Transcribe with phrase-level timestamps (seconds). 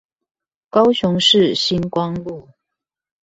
[0.67, 2.49] 高雄市新光路